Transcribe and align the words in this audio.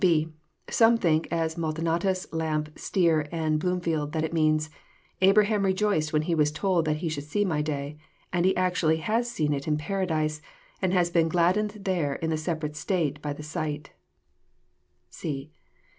(6) 0.03 0.31
Some 0.71 0.97
think, 0.97 1.27
as 1.31 1.59
Maldonatus, 1.59 2.25
Larape, 2.31 2.75
Stier, 2.75 3.27
and 3.31 3.59
Bloom 3.59 3.79
field, 3.79 4.13
that 4.13 4.23
it 4.23 4.33
means, 4.33 4.71
*' 4.95 5.21
Abraham 5.21 5.63
rejoiced 5.63 6.11
when 6.11 6.23
he 6.23 6.33
was 6.33 6.51
told 6.51 6.85
that 6.85 6.95
he 7.05 7.07
should 7.07 7.23
see 7.25 7.45
My 7.45 7.61
day; 7.61 7.99
and 8.33 8.43
he 8.43 8.57
actually 8.57 8.97
has 8.97 9.29
seen 9.29 9.53
it 9.53 9.67
in 9.67 9.77
Paradise, 9.77 10.41
and 10.81 10.91
has 10.91 11.11
been 11.11 11.29
gladdened 11.29 11.81
there 11.81 12.15
in 12.15 12.31
the 12.31 12.37
separate 12.37 12.75
state 12.75 13.21
by 13.21 13.31
the 13.31 13.47
Bight." 13.53 13.91